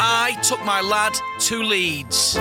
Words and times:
I 0.00 0.38
took 0.42 0.62
my 0.64 0.80
lad 0.82 1.14
to 1.40 1.62
Leeds. 1.62 2.36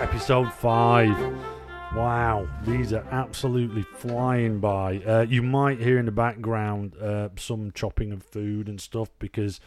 Episode 0.00 0.52
5. 0.52 1.38
Wow, 1.94 2.48
these 2.64 2.92
are 2.92 3.04
absolutely 3.10 3.82
flying 3.82 4.60
by. 4.60 4.98
Uh, 4.98 5.26
you 5.28 5.42
might 5.42 5.80
hear 5.80 5.98
in 5.98 6.06
the 6.06 6.12
background 6.12 6.96
uh, 6.96 7.30
some 7.36 7.72
chopping 7.72 8.12
of 8.12 8.22
food 8.22 8.68
and 8.68 8.80
stuff 8.80 9.10
because 9.18 9.60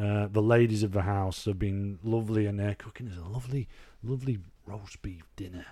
uh, 0.00 0.26
the 0.32 0.42
ladies 0.42 0.82
of 0.82 0.92
the 0.92 1.02
house 1.02 1.44
have 1.44 1.58
been 1.58 1.98
lovely 2.02 2.46
and 2.46 2.58
they're 2.58 2.74
cooking 2.74 3.08
us 3.08 3.18
a 3.18 3.28
lovely, 3.28 3.68
lovely 4.02 4.38
roast 4.66 5.02
beef 5.02 5.24
dinner. 5.36 5.66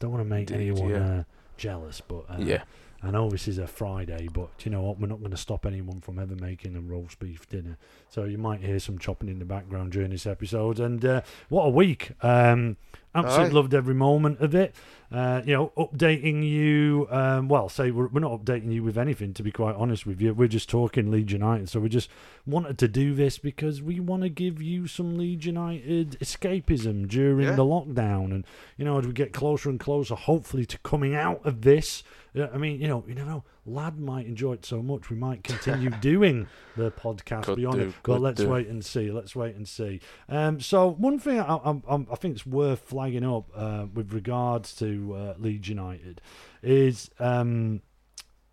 Don't 0.00 0.10
want 0.10 0.22
to 0.22 0.28
make 0.28 0.50
Indeed, 0.50 0.70
anyone 0.72 0.90
yeah. 0.90 1.18
uh, 1.20 1.22
jealous, 1.56 2.00
but 2.00 2.24
uh, 2.28 2.36
Yeah. 2.38 2.62
I 3.02 3.10
know 3.10 3.30
this 3.30 3.48
is 3.48 3.56
a 3.56 3.66
Friday, 3.66 4.28
but 4.30 4.50
you 4.64 4.70
know 4.70 4.82
what? 4.82 5.00
We're 5.00 5.06
not 5.06 5.20
going 5.20 5.30
to 5.30 5.36
stop 5.38 5.64
anyone 5.64 6.00
from 6.00 6.18
ever 6.18 6.34
making 6.34 6.76
a 6.76 6.80
roast 6.82 7.18
beef 7.18 7.48
dinner. 7.48 7.78
So 8.10 8.24
you 8.24 8.36
might 8.36 8.60
hear 8.60 8.78
some 8.78 8.98
chopping 8.98 9.30
in 9.30 9.38
the 9.38 9.46
background 9.46 9.92
during 9.92 10.10
this 10.10 10.26
episode. 10.26 10.78
And 10.78 11.02
uh, 11.04 11.22
what 11.48 11.62
a 11.64 11.70
week! 11.70 12.10
Um, 12.22 12.76
absolutely 13.14 13.50
Aye. 13.52 13.54
loved 13.54 13.72
every 13.74 13.94
moment 13.94 14.40
of 14.40 14.54
it. 14.54 14.74
Uh, 15.10 15.40
you 15.46 15.54
know, 15.54 15.72
updating 15.78 16.46
you. 16.46 17.08
Um, 17.10 17.48
well, 17.48 17.70
say 17.70 17.90
we're, 17.90 18.08
we're 18.08 18.20
not 18.20 18.32
updating 18.44 18.70
you 18.70 18.82
with 18.84 18.98
anything. 18.98 19.32
To 19.34 19.42
be 19.42 19.50
quite 19.50 19.76
honest 19.76 20.04
with 20.04 20.20
you, 20.20 20.34
we're 20.34 20.46
just 20.46 20.68
talking 20.68 21.10
Leeds 21.10 21.32
United. 21.32 21.70
So 21.70 21.80
we 21.80 21.88
just 21.88 22.10
wanted 22.46 22.76
to 22.78 22.86
do 22.88 23.14
this 23.14 23.38
because 23.38 23.80
we 23.80 23.98
want 23.98 24.24
to 24.24 24.28
give 24.28 24.60
you 24.60 24.86
some 24.86 25.16
Leeds 25.16 25.46
United 25.46 26.18
escapism 26.20 27.08
during 27.08 27.46
Yeah. 27.48 27.54
the 27.54 27.64
lockdown, 27.64 28.26
and 28.26 28.44
you 28.76 28.84
know, 28.84 28.98
as 28.98 29.06
we 29.06 29.12
get 29.14 29.32
closer 29.32 29.70
and 29.70 29.80
closer, 29.80 30.14
hopefully, 30.14 30.66
to 30.66 30.76
coming 30.78 31.14
out 31.14 31.40
of 31.46 31.62
this. 31.62 32.02
Yeah, 32.32 32.48
I 32.54 32.58
mean, 32.58 32.80
you 32.80 32.86
know, 32.86 33.04
you 33.08 33.14
never 33.14 33.30
know. 33.30 33.44
Lad 33.66 33.98
might 33.98 34.26
enjoy 34.26 34.54
it 34.54 34.64
so 34.64 34.82
much 34.82 35.10
we 35.10 35.16
might 35.16 35.42
continue 35.42 35.90
doing 36.00 36.46
the 36.76 36.90
podcast 36.90 37.44
Could 37.44 37.56
beyond 37.56 37.78
do, 37.78 37.88
it. 37.88 37.94
But 38.02 38.20
let's 38.20 38.40
do. 38.40 38.48
wait 38.48 38.68
and 38.68 38.84
see. 38.84 39.10
Let's 39.10 39.34
wait 39.34 39.56
and 39.56 39.66
see. 39.68 40.00
Um, 40.28 40.60
so 40.60 40.88
one 40.88 41.18
thing 41.18 41.40
I, 41.40 41.56
I, 41.56 41.70
I, 41.88 42.06
I 42.12 42.14
think 42.16 42.36
it's 42.36 42.46
worth 42.46 42.80
flagging 42.80 43.24
up 43.24 43.46
uh, 43.54 43.86
with 43.92 44.12
regards 44.12 44.74
to 44.76 45.14
uh, 45.14 45.34
Leeds 45.38 45.68
United 45.68 46.20
is 46.62 47.10
um, 47.18 47.82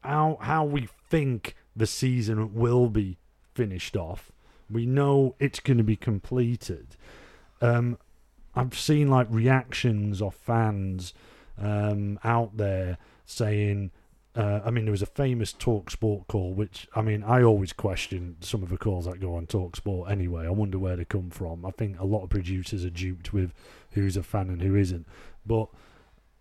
how 0.01 0.37
how 0.41 0.65
we 0.65 0.87
think 1.09 1.55
the 1.75 1.87
season 1.87 2.55
will 2.55 2.89
be 2.89 3.17
finished 3.53 3.95
off. 3.95 4.31
We 4.69 4.85
know 4.85 5.35
it's 5.39 5.59
going 5.59 5.77
to 5.77 5.83
be 5.83 5.95
completed. 5.95 6.95
Um, 7.61 7.97
I've 8.55 8.77
seen 8.77 9.09
like 9.09 9.27
reactions 9.29 10.21
of 10.21 10.33
fans 10.33 11.13
um, 11.57 12.19
out 12.23 12.57
there 12.57 12.97
saying, 13.25 13.91
uh, 14.35 14.61
I 14.63 14.71
mean, 14.71 14.85
there 14.85 14.91
was 14.91 15.01
a 15.01 15.07
famous 15.07 15.51
Talk 15.51 15.89
Sport 15.89 16.27
call, 16.27 16.53
which 16.53 16.87
I 16.95 17.01
mean, 17.01 17.23
I 17.23 17.41
always 17.41 17.73
question 17.73 18.37
some 18.41 18.61
of 18.63 18.69
the 18.69 18.77
calls 18.77 19.05
that 19.05 19.19
go 19.19 19.35
on 19.35 19.47
Talk 19.47 19.75
Sport 19.75 20.11
anyway. 20.11 20.45
I 20.45 20.51
wonder 20.51 20.77
where 20.77 20.95
they 20.95 21.05
come 21.05 21.29
from. 21.29 21.65
I 21.65 21.71
think 21.71 21.99
a 21.99 22.05
lot 22.05 22.23
of 22.23 22.29
producers 22.29 22.85
are 22.85 22.89
duped 22.89 23.33
with 23.33 23.53
who's 23.91 24.17
a 24.17 24.23
fan 24.23 24.49
and 24.49 24.61
who 24.61 24.75
isn't. 24.75 25.07
But 25.45 25.69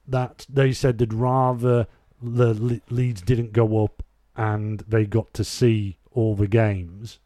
that 0.07 0.47
they 0.49 0.73
said 0.73 0.99
they'd 0.99 1.15
rather 1.15 1.87
the 2.23 2.55
Le- 2.55 2.81
Leeds 2.91 3.23
didn't 3.23 3.53
go 3.53 3.85
up 3.85 4.03
and 4.37 4.81
they 4.81 5.07
got 5.07 5.33
to 5.35 5.45
see 5.45 5.99
all 6.13 6.35
the 6.35 6.47
games 6.47 7.19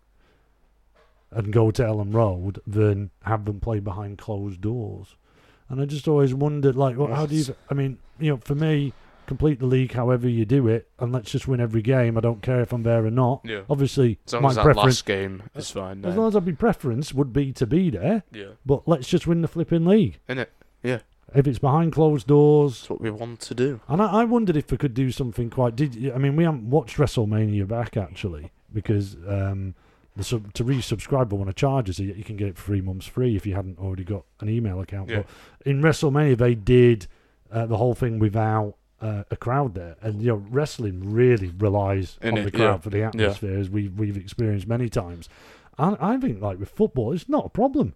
and 1.30 1.52
go 1.52 1.70
to 1.70 1.82
Elland 1.82 2.14
Road 2.14 2.60
than 2.66 3.10
have 3.24 3.44
them 3.44 3.60
play 3.60 3.78
behind 3.78 4.18
closed 4.18 4.60
doors. 4.60 5.14
And 5.70 5.80
I 5.80 5.84
just 5.86 6.06
always 6.08 6.34
wondered, 6.34 6.76
like, 6.76 6.98
well, 6.98 7.14
how 7.14 7.24
do 7.26 7.34
you? 7.34 7.44
I 7.70 7.74
mean, 7.74 7.98
you 8.18 8.30
know, 8.32 8.36
for 8.38 8.54
me, 8.56 8.92
complete 9.26 9.60
the 9.60 9.66
league 9.66 9.92
however 9.92 10.28
you 10.28 10.44
do 10.44 10.66
it, 10.66 10.88
and 10.98 11.12
let's 11.12 11.30
just 11.30 11.46
win 11.46 11.60
every 11.60 11.80
game. 11.80 12.18
I 12.18 12.20
don't 12.20 12.42
care 12.42 12.60
if 12.60 12.72
I'm 12.72 12.82
there 12.82 13.06
or 13.06 13.10
not. 13.10 13.42
Yeah. 13.44 13.60
Obviously, 13.70 14.18
As 14.26 14.32
long 14.34 14.42
my 14.42 14.48
as 14.50 14.56
that 14.56 14.64
preference, 14.64 14.84
last 14.86 15.06
game 15.06 15.42
is 15.54 15.70
fine. 15.70 16.04
as 16.04 16.16
long 16.16 16.26
as 16.28 16.34
I'd 16.36 16.44
be 16.44 16.52
preference 16.52 17.14
would 17.14 17.32
be 17.32 17.52
to 17.52 17.66
be 17.66 17.88
there, 17.90 18.24
yeah. 18.32 18.46
but 18.66 18.86
let's 18.88 19.06
just 19.08 19.26
win 19.28 19.42
the 19.42 19.48
flipping 19.48 19.84
league. 19.86 20.18
Innit? 20.28 20.48
Yeah. 20.82 20.98
If 21.32 21.46
it's 21.46 21.60
behind 21.60 21.92
closed 21.92 22.26
doors, 22.26 22.80
That's 22.80 22.90
what 22.90 23.00
we 23.00 23.12
want 23.12 23.38
to 23.42 23.54
do. 23.54 23.80
and 23.86 24.02
I, 24.02 24.06
I 24.06 24.24
wondered 24.24 24.56
if 24.56 24.72
we 24.72 24.76
could 24.76 24.94
do 24.94 25.12
something 25.12 25.48
quite. 25.48 25.76
Did 25.76 26.10
I 26.12 26.18
mean 26.18 26.34
we 26.34 26.42
haven't 26.42 26.68
watched 26.68 26.96
WrestleMania 26.96 27.68
back 27.68 27.96
actually 27.96 28.50
because 28.72 29.16
um, 29.28 29.76
the 30.16 30.24
sub, 30.24 30.52
to 30.54 30.64
resubscribe 30.64 31.30
for 31.30 31.36
one 31.36 31.48
of 31.48 31.54
charges 31.54 31.98
you, 31.98 32.12
you 32.12 32.24
can 32.24 32.36
get 32.36 32.48
it 32.48 32.56
for 32.56 32.64
three 32.66 32.80
months 32.80 33.06
free 33.06 33.36
if 33.36 33.46
you 33.46 33.54
hadn't 33.54 33.78
already 33.78 34.04
got 34.04 34.24
an 34.40 34.48
email 34.48 34.80
account. 34.80 35.08
Yeah. 35.08 35.18
But 35.18 35.26
in 35.66 35.80
WrestleMania 35.80 36.36
they 36.36 36.54
did 36.54 37.06
uh, 37.52 37.66
the 37.66 37.76
whole 37.76 37.94
thing 37.94 38.18
without 38.18 38.74
uh, 39.00 39.24
a 39.30 39.36
crowd 39.36 39.74
there, 39.74 39.96
and 40.02 40.20
you 40.20 40.28
know 40.28 40.42
wrestling 40.50 41.12
really 41.14 41.52
relies 41.58 42.18
on 42.22 42.32
Innit? 42.32 42.44
the 42.44 42.50
crowd 42.50 42.62
Yeah. 42.74 42.78
for 42.78 42.90
the 42.90 43.02
atmosphere 43.02 43.58
as 43.58 43.70
we've 43.70 43.98
we've 43.98 44.16
experienced 44.16 44.66
many 44.68 44.88
times. 44.88 45.28
And 45.78 45.96
I 46.00 46.18
think 46.18 46.42
like 46.42 46.58
with 46.58 46.68
football, 46.70 47.12
it's 47.12 47.28
not 47.28 47.46
a 47.46 47.48
problem. 47.48 47.94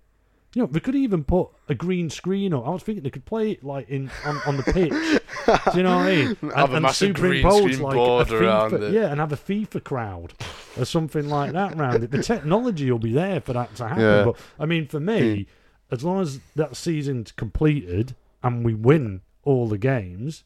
You 0.54 0.62
know, 0.62 0.68
they 0.68 0.78
could 0.80 0.94
even 0.94 1.24
put 1.24 1.48
a 1.68 1.74
green 1.74 2.08
screen 2.10 2.52
or 2.52 2.64
I 2.64 2.70
was 2.70 2.82
thinking 2.84 3.02
they 3.02 3.10
could 3.10 3.24
play 3.24 3.50
it 3.50 3.64
like 3.64 3.88
in 3.88 4.08
on, 4.24 4.40
on 4.46 4.56
the 4.56 4.62
pitch. 4.62 4.92
Do 4.92 5.76
you 5.76 5.82
know 5.82 5.96
what 5.96 6.06
I 6.06 6.14
mean? 6.14 6.36
Have 6.54 6.72
a 6.74 6.80
massive 6.80 7.14
green 7.16 7.42
screen 7.50 7.80
like, 7.80 7.94
board 7.96 8.30
around 8.30 8.70
FIFA, 8.70 8.82
it. 8.88 8.92
Yeah, 8.94 9.10
and 9.10 9.20
have 9.20 9.32
a 9.32 9.36
FIFA 9.36 9.82
crowd 9.82 10.32
or 10.76 10.84
something 10.84 11.28
like 11.28 11.52
that 11.52 11.74
around 11.74 12.04
it. 12.04 12.10
The 12.10 12.22
technology 12.22 12.90
will 12.90 12.98
be 12.98 13.12
there 13.12 13.40
for 13.40 13.52
that 13.52 13.74
to 13.76 13.88
happen. 13.88 14.02
Yeah. 14.02 14.24
But 14.24 14.36
I 14.58 14.66
mean, 14.66 14.86
for 14.86 15.00
me, 15.00 15.44
hmm. 15.44 15.94
as 15.94 16.04
long 16.04 16.20
as 16.20 16.40
that 16.56 16.76
season's 16.76 17.32
completed 17.32 18.14
and 18.42 18.64
we 18.64 18.74
win 18.74 19.22
all 19.42 19.68
the 19.68 19.78
games, 19.78 20.44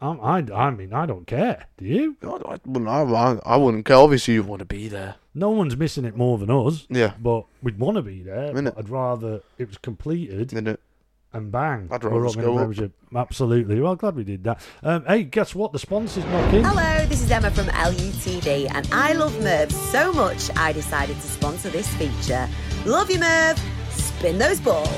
I'm, 0.00 0.20
I, 0.20 0.44
I 0.52 0.70
mean, 0.70 0.92
I 0.92 1.06
don't 1.06 1.26
care. 1.26 1.66
Do 1.78 1.84
you? 1.84 2.16
I, 2.22 2.26
I, 2.26 2.58
wouldn't, 2.66 2.88
I, 2.88 3.38
I 3.46 3.56
wouldn't 3.56 3.84
care. 3.86 3.96
Obviously, 3.96 4.34
you 4.34 4.42
want 4.42 4.58
to 4.58 4.66
be 4.66 4.88
there. 4.88 5.14
No 5.34 5.50
one's 5.50 5.76
missing 5.76 6.04
it 6.04 6.16
more 6.16 6.38
than 6.38 6.50
us. 6.50 6.86
Yeah. 6.90 7.14
But 7.20 7.44
we'd 7.62 7.78
want 7.78 7.96
to 7.96 8.02
be 8.02 8.22
there. 8.22 8.52
Minute. 8.52 8.74
I'd 8.76 8.88
rather 8.88 9.42
it 9.58 9.68
was 9.68 9.78
completed 9.78 10.48
Innit? 10.50 10.78
And 11.34 11.50
bang. 11.50 11.88
I'd 11.90 12.04
we're 12.04 12.10
rather 12.10 12.24
up 12.24 12.30
us 12.30 12.36
in 12.36 12.42
go 12.42 12.58
a 12.58 12.84
up. 12.84 12.90
Absolutely. 13.16 13.80
Well, 13.80 13.96
glad 13.96 14.16
we 14.16 14.24
did 14.24 14.44
that. 14.44 14.60
Um, 14.82 15.04
hey, 15.06 15.24
guess 15.24 15.54
what? 15.54 15.72
The 15.72 15.78
sponsor's 15.78 16.24
knocking. 16.26 16.62
Hello, 16.62 17.06
this 17.06 17.22
is 17.22 17.30
Emma 17.30 17.50
from 17.50 17.66
LUTV, 17.68 18.70
and 18.74 18.86
I 18.92 19.14
love 19.14 19.38
Merv 19.42 19.72
so 19.72 20.12
much 20.12 20.50
I 20.56 20.72
decided 20.72 21.16
to 21.16 21.26
sponsor 21.26 21.70
this 21.70 21.88
feature. 21.94 22.48
Love 22.84 23.10
you, 23.10 23.18
Merv. 23.18 23.58
Spin 23.90 24.38
those 24.38 24.60
balls. 24.60 24.88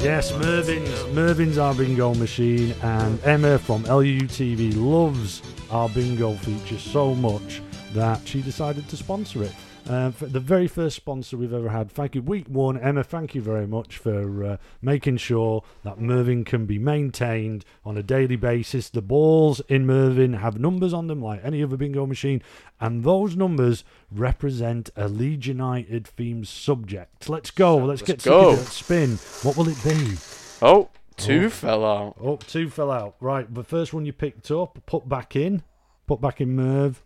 Yes, 0.00 0.32
Mervyn's 0.34 1.12
Mervyn's 1.12 1.58
our 1.58 1.74
bingo 1.74 2.14
machine, 2.14 2.72
and 2.82 3.20
Emma 3.24 3.58
from 3.58 3.82
LUTV 3.84 4.76
loves 4.76 5.42
our 5.72 5.88
bingo 5.88 6.34
feature 6.34 6.78
so 6.78 7.16
much 7.16 7.60
that 7.92 8.20
she 8.24 8.40
decided 8.40 8.88
to 8.88 8.96
sponsor 8.96 9.42
it. 9.42 9.52
Uh, 9.88 10.10
the 10.20 10.38
very 10.38 10.66
first 10.68 10.96
sponsor 10.96 11.38
we've 11.38 11.54
ever 11.54 11.70
had. 11.70 11.90
Thank 11.90 12.14
you, 12.14 12.20
week 12.20 12.46
one, 12.46 12.76
Emma. 12.78 13.02
Thank 13.02 13.34
you 13.34 13.40
very 13.40 13.66
much 13.66 13.96
for 13.96 14.44
uh, 14.44 14.56
making 14.82 15.16
sure 15.16 15.64
that 15.82 15.98
Mervyn 15.98 16.44
can 16.44 16.66
be 16.66 16.78
maintained 16.78 17.64
on 17.86 17.96
a 17.96 18.02
daily 18.02 18.36
basis. 18.36 18.90
The 18.90 19.00
balls 19.00 19.60
in 19.68 19.86
Mervyn 19.86 20.34
have 20.34 20.58
numbers 20.60 20.92
on 20.92 21.06
them 21.06 21.22
like 21.22 21.40
any 21.42 21.62
other 21.62 21.78
bingo 21.78 22.04
machine, 22.04 22.42
and 22.78 23.02
those 23.02 23.34
numbers 23.34 23.82
represent 24.12 24.90
a 24.94 25.08
Leeds 25.08 25.46
United 25.46 26.04
themed 26.18 26.46
subject. 26.46 27.30
Let's 27.30 27.50
go. 27.50 27.76
Let's, 27.78 28.02
Let's 28.02 28.24
get 28.24 28.30
go. 28.30 28.56
to 28.56 28.62
spin. 28.64 29.16
What 29.42 29.56
will 29.56 29.68
it 29.70 29.82
be? 29.82 30.16
Oh, 30.60 30.90
two 31.16 31.46
Oh. 31.46 31.50
fell 31.50 31.84
out. 31.86 32.16
Oh, 32.20 32.36
two 32.36 32.68
fell 32.68 32.90
out. 32.90 33.14
Right, 33.20 33.52
the 33.54 33.64
first 33.64 33.94
one 33.94 34.04
you 34.04 34.12
picked 34.12 34.50
up, 34.50 34.78
put 34.84 35.08
back 35.08 35.34
in, 35.34 35.62
put 36.06 36.20
back 36.20 36.42
in 36.42 36.54
Merv, 36.54 37.02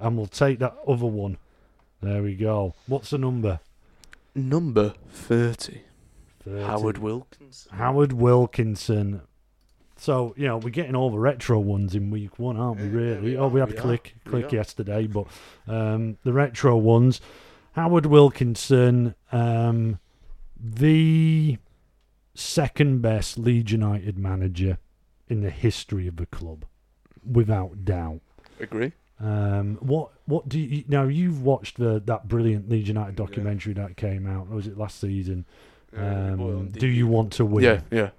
and 0.00 0.16
we'll 0.16 0.26
take 0.28 0.60
that 0.60 0.76
other 0.88 1.04
one. 1.06 1.36
There 2.02 2.22
we 2.22 2.34
go. 2.34 2.74
What's 2.86 3.10
the 3.10 3.18
number? 3.18 3.60
Number 4.34 4.94
30. 5.10 5.82
30. 6.44 6.62
Howard 6.64 6.98
Wilkins. 6.98 7.68
Howard 7.70 8.12
Wilkinson. 8.12 9.22
So 9.96 10.34
you 10.36 10.48
know 10.48 10.56
we're 10.58 10.70
getting 10.70 10.96
all 10.96 11.10
the 11.10 11.18
retro 11.18 11.60
ones 11.60 11.94
in 11.94 12.10
week 12.10 12.36
one, 12.38 12.56
aren't 12.56 12.80
we? 12.80 12.86
Yeah, 12.86 12.90
Really? 12.90 13.20
we 13.20 13.36
oh, 13.36 13.46
we 13.46 13.60
had 13.60 13.70
we 13.70 13.76
click 13.76 14.14
are, 14.26 14.30
click 14.30 14.50
yesterday, 14.50 15.06
but 15.06 15.26
um, 15.68 16.18
the 16.24 16.32
retro 16.32 16.76
ones. 16.76 17.20
Howard 17.74 18.06
Wilkinson, 18.06 19.14
um, 19.30 20.00
the 20.58 21.56
second 22.34 23.00
best 23.00 23.38
Leeds 23.38 23.70
United 23.72 24.18
manager 24.18 24.78
in 25.28 25.40
the 25.40 25.50
history 25.50 26.08
of 26.08 26.16
the 26.16 26.26
club, 26.26 26.64
without 27.24 27.84
doubt. 27.84 28.20
Agree. 28.60 28.92
Um, 29.20 29.76
what 29.80 30.10
what 30.26 30.48
do 30.48 30.58
you 30.58 30.84
now? 30.88 31.04
You've 31.04 31.42
watched 31.42 31.78
the 31.78 32.02
that 32.06 32.28
brilliant 32.28 32.68
Leeds 32.68 32.88
United 32.88 33.16
documentary 33.16 33.72
that 33.74 33.96
came 33.96 34.26
out. 34.26 34.48
Was 34.48 34.66
it 34.66 34.76
last 34.76 35.00
season? 35.00 35.44
Um, 35.96 36.68
do 36.70 36.86
you 36.86 37.06
want 37.06 37.32
to 37.34 37.44
win? 37.44 37.64
Yeah, 37.64 37.80
yeah. 37.90 38.10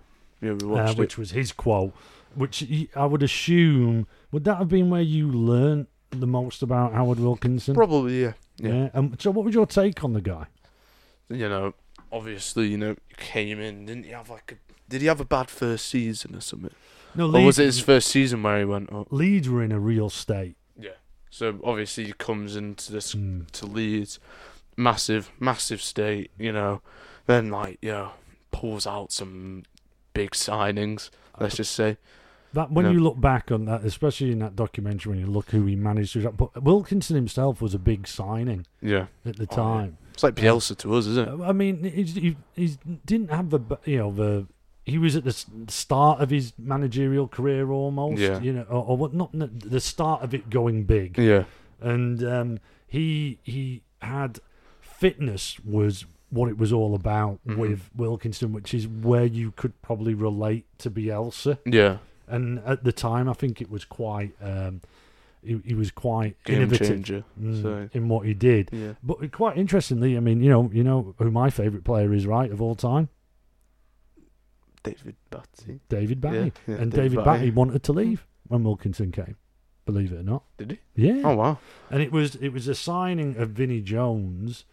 Yeah, 0.42 0.54
we 0.54 0.78
uh, 0.78 0.94
which 0.94 1.14
it. 1.14 1.18
was 1.18 1.32
his 1.32 1.52
quote. 1.52 1.94
Which 2.36 2.60
he- 2.60 2.90
I 2.96 3.06
would 3.06 3.24
assume 3.24 4.08
would 4.32 4.44
that 4.44 4.58
have 4.58 4.68
been 4.70 4.90
where 4.90 5.02
you 5.02 5.32
learnt 5.32 5.88
the 6.12 6.28
most 6.28 6.62
about 6.62 6.94
Howard 6.94 7.20
Wilkinson? 7.20 7.74
Probably, 7.74 8.22
yeah. 8.22 8.34
yeah. 8.58 8.74
Yeah. 8.74 8.90
Um, 8.94 9.16
so, 9.20 9.32
what 9.32 9.46
was 9.46 9.54
your 9.56 9.66
take 9.66 10.04
on 10.04 10.14
the 10.14 10.22
guy? 10.22 10.46
You 11.30 11.50
know, 11.50 11.74
obviously, 12.12 12.68
you 12.68 12.78
know, 12.78 12.90
you 12.90 13.16
came 13.18 13.60
in, 13.60 13.86
didn't 13.86 14.04
he 14.04 14.12
have 14.12 14.30
like 14.30 14.52
a. 14.52 14.74
Did 14.90 15.02
he 15.02 15.08
have 15.08 15.22
a 15.22 15.26
bad 15.26 15.50
first 15.50 15.88
season 15.88 16.36
or 16.36 16.42
something? 16.42 16.74
No, 17.16 17.34
Or 17.34 17.46
was 17.46 17.60
it 17.60 17.66
his 17.66 17.80
first 17.80 18.08
season 18.10 18.44
where 18.44 18.60
he 18.60 18.66
went 18.66 18.92
up? 18.92 19.08
Leeds 19.12 19.48
were 19.48 19.64
in 19.64 19.72
a 19.72 19.80
real 19.80 20.10
state. 20.10 20.56
Yeah. 21.34 21.52
So 21.52 21.60
obviously 21.64 22.06
he 22.06 22.14
comes 22.14 22.56
into 22.56 22.92
this 22.92 23.14
Mm. 23.16 23.50
to 23.52 23.66
Leeds, 23.66 24.20
massive, 24.78 25.32
massive 25.40 25.82
state, 25.82 26.32
you 26.38 26.52
know. 26.52 26.82
Then 27.26 27.50
like, 27.50 27.78
you 27.82 27.92
know, 27.92 28.12
pulls 28.52 28.86
out 28.88 29.12
some 29.12 29.64
big 30.14 30.32
signings. 30.32 31.10
Let's 31.40 31.56
just 31.58 31.74
say. 31.74 31.98
That 32.54 32.72
when 32.72 32.86
Yeah. 32.86 32.92
you 32.92 33.00
look 33.00 33.20
back 33.20 33.52
on 33.52 33.66
that, 33.66 33.84
especially 33.84 34.32
in 34.32 34.38
that 34.40 34.56
documentary, 34.56 35.10
when 35.12 35.20
you 35.20 35.26
look 35.26 35.50
who 35.50 35.66
he 35.66 35.76
managed 35.76 36.14
to, 36.14 36.30
but 36.32 36.62
Wilkinson 36.64 37.16
himself 37.16 37.62
was 37.62 37.74
a 37.74 37.80
big 37.80 38.08
signing 38.08 38.68
Yeah. 38.80 39.08
at 39.26 39.38
the 39.38 39.48
Oh, 39.50 39.56
yeah. 39.56 39.56
time. 39.56 39.98
It's 40.14 40.22
like 40.22 40.36
Bielsa 40.36 40.78
to 40.78 40.94
us, 40.94 41.08
isn't 41.08 41.28
it? 41.28 41.44
I 41.44 41.52
mean, 41.54 41.84
he's, 41.84 42.14
he, 42.14 42.38
he 42.56 42.78
didn't 43.08 43.32
have 43.32 43.50
the 43.50 43.60
you 43.86 43.98
know 43.98 44.12
the 44.12 44.46
he 44.86 44.98
was 44.98 45.16
at 45.16 45.24
the 45.24 45.36
start 45.70 46.20
of 46.20 46.30
his 46.30 46.54
managerial 46.58 47.28
career 47.28 47.72
almost. 47.72 48.20
Yeah. 48.22 48.40
You 48.42 48.54
know, 48.54 48.64
or, 48.70 48.84
or 48.90 48.98
what? 48.98 49.14
Not 49.14 49.32
the 49.34 49.80
start 49.80 50.22
of 50.24 50.34
it 50.34 50.50
going 50.50 50.84
big, 50.84 51.18
Yeah. 51.18 51.46
and 51.82 52.24
um, 52.24 52.60
he 52.88 53.40
he 53.44 53.82
had 54.02 54.40
fitness 54.82 55.60
was 55.64 56.06
what 56.30 56.50
it 56.50 56.58
was 56.58 56.74
all 56.74 56.96
about 56.96 57.40
Mhm. 57.48 57.58
with 57.58 57.90
Wilkinson, 57.96 58.54
which 58.54 58.74
is 58.74 58.88
where 58.88 59.26
you 59.26 59.52
could 59.52 59.80
probably 59.82 60.14
relate 60.14 60.66
to 60.80 60.90
Bielsa. 60.90 61.60
Yeah. 61.66 61.98
And 62.28 62.60
at 62.66 62.84
the 62.84 62.92
time, 62.92 63.30
I 63.30 63.34
think 63.34 63.62
it 63.62 63.70
was 63.70 63.86
quite. 63.86 64.32
Um, 64.42 64.82
he, 65.46 65.60
he 65.66 65.74
was 65.74 65.92
quite 65.92 66.42
Game 66.46 66.58
innovative 66.62 66.88
changer. 66.88 67.24
mm, 67.40 67.62
So 67.62 67.90
in 67.92 68.08
what 68.08 68.26
he 68.26 68.34
did. 68.34 68.70
yeah. 68.72 68.94
But 69.04 69.30
quite 69.34 69.58
interestingly, 69.58 70.16
I 70.16 70.22
mean, 70.22 70.42
you 70.42 70.50
know, 70.50 70.70
you 70.74 70.86
know 70.86 71.16
who 71.18 71.30
my 71.32 71.50
favourite 71.50 71.84
player 71.84 72.14
is, 72.14 72.26
right, 72.26 72.50
of 72.50 72.62
all 72.62 72.76
time, 72.76 73.10
David 74.84 75.16
Batty. 75.30 75.80
David 75.90 76.22
Batty, 76.22 76.38
Yeah, 76.38 76.76
yeah, 76.76 76.82
and 76.82 76.92
David 76.92 77.10
David 77.12 77.16
Batty. 77.26 77.40
Batty 77.40 77.52
wanted 77.52 77.84
to 77.84 77.94
leave 77.94 78.26
when 78.48 78.64
Wilkinson 78.64 79.12
came. 79.12 79.38
Believe 79.86 80.14
it 80.14 80.20
or 80.20 80.24
not, 80.24 80.44
Did 80.58 80.72
he? 80.96 81.08
yeah. 81.08 81.22
Oh 81.26 81.36
wow. 81.36 81.58
And 81.92 82.02
it 82.02 82.12
was 82.12 82.36
it 82.36 82.50
was 82.50 82.68
a 82.70 82.76
signing 82.76 83.36
of 83.38 83.50
Vinnie 83.50 83.82
Jones 83.82 84.64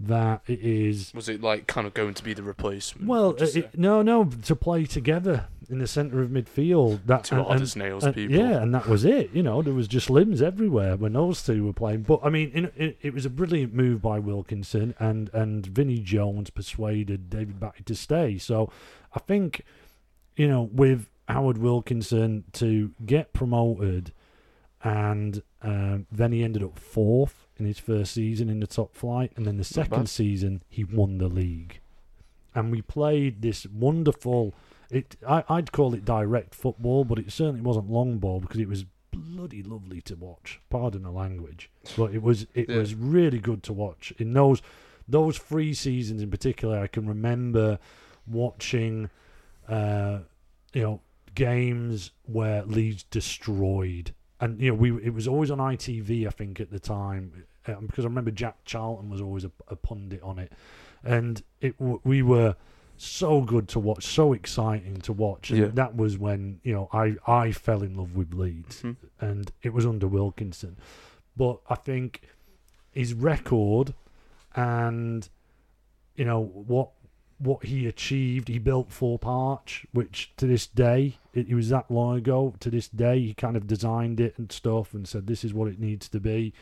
that 0.00 0.42
it 0.46 0.60
is. 0.60 1.12
Was 1.14 1.28
it 1.28 1.42
like 1.42 1.66
kind 1.66 1.86
of 1.86 1.94
going 1.94 2.14
to 2.14 2.24
be 2.24 2.32
the 2.34 2.42
replacement? 2.42 3.06
Well, 3.08 3.32
would 3.32 3.40
you 3.40 3.46
say? 3.46 3.60
it, 3.60 3.78
no, 3.78 4.02
no, 4.02 4.24
to 4.24 4.56
play 4.56 4.84
together 4.86 5.46
in 5.68 5.78
the 5.78 5.86
centre 5.86 6.20
of 6.22 6.30
midfield. 6.30 7.00
That 7.06 7.24
Two 7.24 7.36
and- 7.36 7.46
odd 7.46 7.60
and- 7.60 7.76
nails 7.76 8.04
and- 8.04 8.14
people. 8.14 8.36
Yeah, 8.36 8.62
and 8.62 8.74
that 8.74 8.88
was 8.88 9.04
it. 9.04 9.30
You 9.34 9.42
know, 9.42 9.60
there 9.62 9.74
was 9.74 9.86
just 9.86 10.08
limbs 10.10 10.40
everywhere 10.42 10.96
when 10.96 11.12
those 11.12 11.42
two 11.42 11.64
were 11.66 11.72
playing. 11.74 12.02
But 12.02 12.20
I 12.24 12.30
mean, 12.30 12.50
in, 12.52 12.70
it, 12.76 12.96
it 13.02 13.12
was 13.14 13.24
a 13.26 13.30
brilliant 13.30 13.74
move 13.74 14.00
by 14.02 14.18
Wilkinson, 14.18 14.94
and 14.98 15.28
and 15.34 15.64
Vinnie 15.66 16.00
Jones 16.00 16.48
persuaded 16.50 17.28
David 17.30 17.60
Batty 17.60 17.84
to 17.84 17.94
stay. 17.94 18.38
So 18.38 18.70
I 19.14 19.18
think, 19.20 19.62
you 20.36 20.48
know, 20.48 20.62
with 20.72 21.08
Howard 21.28 21.58
Wilkinson 21.58 22.44
to 22.54 22.92
get 23.06 23.32
promoted, 23.32 24.12
and 24.82 25.42
um, 25.62 26.06
then 26.12 26.32
he 26.32 26.42
ended 26.44 26.62
up 26.62 26.78
fourth 26.78 27.46
in 27.56 27.66
his 27.66 27.78
first 27.78 28.12
season 28.12 28.48
in 28.50 28.60
the 28.60 28.66
top 28.66 28.94
flight, 28.94 29.32
and 29.36 29.46
then 29.46 29.56
the 29.56 29.64
second 29.64 30.08
season 30.08 30.62
he 30.68 30.84
won 30.84 31.18
the 31.18 31.28
league, 31.28 31.80
and 32.54 32.70
we 32.70 32.82
played 32.82 33.42
this 33.42 33.66
wonderful. 33.66 34.52
It 34.90 35.16
I, 35.26 35.44
I'd 35.48 35.72
call 35.72 35.94
it 35.94 36.04
direct 36.04 36.54
football, 36.54 37.04
but 37.04 37.18
it 37.18 37.32
certainly 37.32 37.62
wasn't 37.62 37.90
long 37.90 38.18
ball 38.18 38.40
because 38.40 38.60
it 38.60 38.68
was 38.68 38.84
bloody 39.12 39.62
lovely 39.62 40.00
to 40.02 40.14
watch. 40.16 40.60
Pardon 40.68 41.02
the 41.04 41.10
language, 41.10 41.70
but 41.96 42.12
it 42.14 42.22
was 42.22 42.46
it 42.54 42.68
Yeah. 42.68 42.76
was 42.78 42.94
really 42.94 43.38
good 43.38 43.62
to 43.64 43.72
watch. 43.72 44.12
In 44.18 44.34
those 44.34 44.60
those 45.08 45.38
three 45.38 45.72
seasons 45.72 46.20
in 46.22 46.30
particular, 46.30 46.78
I 46.78 46.86
can 46.88 47.06
remember 47.08 47.78
watching, 48.26 49.10
uh, 49.68 50.20
you 50.72 50.82
know, 50.82 51.00
games 51.34 52.10
where 52.24 52.62
Leeds 52.64 53.04
destroyed, 53.04 54.14
and 54.40 54.60
you 54.60 54.68
know 54.70 54.74
we 54.74 54.92
it 55.02 55.12
was 55.14 55.26
always 55.28 55.50
on 55.50 55.58
ITV 55.58 56.26
I 56.26 56.30
think 56.30 56.60
at 56.60 56.70
the 56.70 56.78
time 56.78 57.44
um, 57.66 57.86
because 57.86 58.04
I 58.04 58.08
remember 58.08 58.30
Jack 58.30 58.58
Charlton 58.64 59.10
was 59.10 59.20
always 59.20 59.44
a, 59.44 59.50
a 59.68 59.76
pundit 59.76 60.22
on 60.22 60.38
it, 60.38 60.52
and 61.02 61.42
it 61.60 61.74
we 61.78 62.22
were 62.22 62.56
so 62.96 63.40
good 63.40 63.66
to 63.68 63.80
watch, 63.80 64.04
so 64.06 64.32
exciting 64.32 64.98
to 65.00 65.12
watch, 65.12 65.50
and 65.50 65.58
Yeah. 65.58 65.66
that 65.74 65.96
was 65.96 66.16
when 66.16 66.60
you 66.62 66.72
know 66.72 66.88
I 66.92 67.16
I 67.26 67.50
fell 67.52 67.82
in 67.82 67.94
love 67.96 68.14
with 68.14 68.32
Leeds, 68.34 68.82
Mhm. 68.82 68.96
and 69.20 69.50
it 69.62 69.72
was 69.72 69.84
under 69.86 70.06
Wilkinson, 70.06 70.76
but 71.36 71.60
I 71.68 71.74
think 71.74 72.20
his 72.92 73.12
record 73.12 73.92
and 74.54 75.28
you 76.14 76.24
know 76.24 76.40
what 76.40 76.90
what 77.38 77.64
he 77.64 77.86
achieved. 77.86 78.48
He 78.48 78.58
built 78.58 78.90
Thorpe 78.90 79.26
Arch 79.26 79.86
which 79.92 80.32
to 80.36 80.46
this 80.46 80.66
day 80.66 81.18
it, 81.32 81.48
it 81.48 81.54
was 81.54 81.68
that 81.70 81.90
long 81.90 82.16
ago. 82.16 82.54
To 82.60 82.70
this 82.70 82.88
day 82.88 83.20
he 83.20 83.34
kind 83.34 83.56
of 83.56 83.66
designed 83.66 84.20
it 84.20 84.34
and 84.38 84.50
stuff 84.52 84.94
and 84.94 85.06
said 85.06 85.26
this 85.26 85.44
is 85.44 85.52
what 85.54 85.68
it 85.68 85.78
needs 85.78 86.08
to 86.10 86.20
be. 86.20 86.52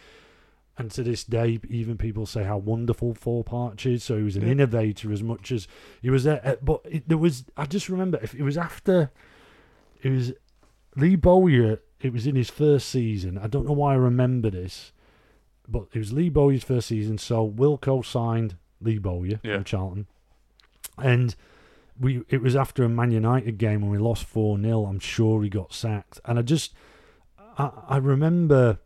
And 0.79 0.91
to 0.93 1.03
this 1.03 1.23
day 1.25 1.61
even 1.69 1.99
people 1.99 2.25
say 2.27 2.45
how 2.45 2.57
wonderful 2.59 3.15
Thorpe 3.15 3.53
Arch 3.53 3.85
is. 3.87 4.03
So 4.05 4.17
he 4.17 4.23
was 4.23 4.37
an 4.37 4.43
Yeah. 4.43 4.53
innovator 4.53 5.13
as 5.13 5.23
much 5.23 5.53
as 5.53 5.69
he 6.01 6.11
was 6.11 6.25
there. 6.25 6.41
Uh, 6.45 6.57
but 6.63 6.81
it, 6.89 7.09
there 7.09 7.19
was 7.19 7.45
I 7.57 7.67
just 7.67 7.89
remember 7.89 8.19
if 8.23 8.35
it 8.35 8.43
was 8.43 8.57
after 8.57 9.11
it 10.03 10.11
was 10.11 10.33
Lee 10.97 11.17
Bowyer 11.17 11.81
it 12.01 12.13
was 12.13 12.27
in 12.27 12.35
his 12.35 12.51
first 12.51 12.89
season. 12.89 13.39
I 13.39 13.47
don't 13.47 13.67
know 13.67 13.73
why 13.73 13.93
I 13.93 13.97
remember 13.97 14.51
this 14.51 14.93
but 15.69 15.85
it 15.93 15.99
was 15.99 16.13
Lee 16.13 16.29
Bowyer's 16.29 16.65
first 16.65 16.89
season, 16.89 17.19
so 17.19 17.49
Wilco 17.49 18.05
signed 18.05 18.57
Lee 18.81 18.99
Bowyer 18.99 19.39
Yeah. 19.45 19.55
from 19.57 19.65
Charlton, 19.65 20.07
and 20.99 21.35
we 22.01 22.23
it 22.29 22.41
was 22.43 22.57
after 22.57 22.85
a 22.85 22.89
Man 22.89 23.11
United 23.11 23.59
game 23.59 23.81
when 23.83 23.91
we 23.91 23.99
lost 23.99 24.25
four 24.25 24.59
0 24.61 24.87
I'm 24.87 24.99
sure 24.99 25.43
he 25.43 25.49
got 25.49 25.73
sacked, 25.73 26.21
and 26.25 26.39
I 26.39 26.43
just 26.43 26.75
I, 27.59 27.71
I 27.89 27.97
remember 27.99 28.79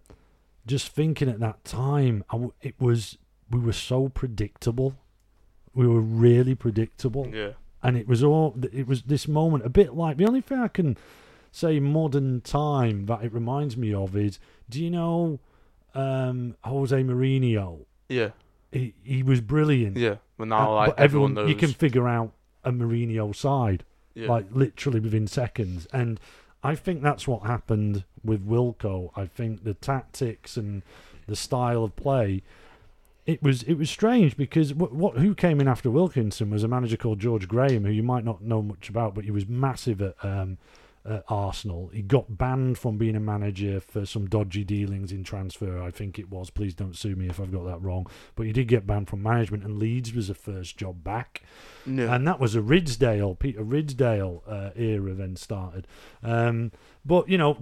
just 0.67 0.89
thinking 0.89 1.29
at 1.29 1.41
that 1.41 1.65
time 1.65 2.25
I 2.31 2.49
it 2.63 2.75
was 2.81 3.19
we 3.51 3.61
were 3.61 3.73
so 3.73 4.09
predictable, 4.09 4.95
we 5.75 5.87
were 5.87 6.01
really 6.01 6.55
predictable 6.57 7.29
Yeah. 7.33 7.51
and 7.83 7.97
it 7.97 8.09
was 8.09 8.25
all 8.25 8.57
it 8.73 8.87
was 8.89 9.03
this 9.03 9.29
moment 9.29 9.65
a 9.65 9.69
bit 9.71 9.95
like 9.95 10.17
the 10.17 10.27
only 10.27 10.41
thing 10.41 10.59
I 10.59 10.69
can 10.69 10.97
say 11.53 11.79
modern 11.81 12.41
time 12.43 13.07
that 13.07 13.23
it 13.23 13.33
reminds 13.33 13.77
me 13.77 13.95
of 13.95 14.17
is 14.17 14.39
do 14.69 14.83
you 14.83 14.91
know 14.91 15.39
um 15.95 16.57
Jose 16.65 17.01
Mourinho 17.03 17.87
Yeah. 18.09 18.31
He, 18.73 18.95
he 19.03 19.23
was 19.23 19.41
brilliant 19.41 19.97
Yeah. 19.97 20.17
But 20.37 20.45
Uh, 20.45 20.47
now 20.47 20.75
like 20.75 20.97
but 20.97 20.99
everyone, 20.99 21.35
knows. 21.35 21.49
you 21.49 21.55
can 21.55 21.73
figure 21.73 22.09
out 22.09 22.33
a 22.65 22.73
Mourinho 22.73 23.35
side 23.35 23.85
yeah. 24.15 24.29
like 24.29 24.47
literally 24.51 25.01
within 25.01 25.27
seconds 25.27 25.87
and 25.93 26.19
I 26.63 26.75
think 26.75 27.03
that's 27.03 27.29
what 27.29 27.43
happened 27.43 28.05
with 28.25 28.47
Wilco 28.47 29.11
I 29.17 29.27
think 29.27 29.65
the 29.65 29.75
tactics 29.75 30.57
and 30.57 30.83
the 31.27 31.37
style 31.37 31.85
of 31.85 31.95
play 31.97 32.43
it 33.25 33.43
was 33.43 33.63
it 33.65 33.75
was 33.75 33.91
strange 33.91 34.37
because 34.37 34.73
what, 34.75 34.93
what 34.93 35.19
who 35.19 35.35
came 35.35 35.61
in 35.61 35.69
after 35.69 35.91
Wilkinson 35.91 36.51
was 36.51 36.63
a 36.63 36.69
manager 36.69 36.97
called 36.97 37.19
George 37.19 37.49
Graham 37.49 37.85
who 37.85 37.91
you 37.91 38.03
might 38.03 38.25
not 38.25 38.43
know 38.43 38.63
much 38.63 38.89
about 38.89 39.15
but 39.15 39.25
he 39.25 39.31
was 39.31 39.49
massive 39.49 40.01
at 40.03 40.15
um, 40.25 40.59
at 41.09 41.25
Arsenal. 41.29 41.89
He 41.93 42.03
got 42.03 42.37
banned 42.37 42.79
from 42.79 42.99
being 42.99 43.17
a 43.17 43.21
manager 43.21 43.81
for 43.81 44.07
some 44.07 44.27
dodgy 44.27 44.65
dealings 44.65 45.13
in 45.13 45.25
transfer, 45.25 45.81
I 45.81 45.91
think 45.91 46.19
it 46.19 46.31
was. 46.31 46.51
Please 46.51 46.75
don't 46.75 46.97
sue 46.97 47.17
me 47.17 47.29
if 47.29 47.41
I've 47.41 47.53
got 47.53 47.65
that 47.65 47.83
wrong. 47.83 48.07
But 48.35 48.47
he 48.47 48.53
did 48.53 48.69
get 48.69 48.87
banned 48.87 49.09
from 49.09 49.23
management, 49.23 49.65
and 49.65 49.79
Leeds 49.79 50.15
was 50.15 50.29
the 50.29 50.35
first 50.35 50.77
job 50.77 51.03
back. 51.05 51.43
yeah. 51.85 52.15
And 52.15 52.27
that 52.27 52.41
was 52.41 52.55
a 52.55 52.61
Ridsdale, 52.61 53.39
Peter 53.39 53.63
Ridsdale 53.63 54.43
uh, 54.47 54.71
era 54.77 55.15
then 55.15 55.37
started. 55.37 55.87
Um, 56.23 56.73
but 57.05 57.29
you 57.29 57.39
know 57.39 57.57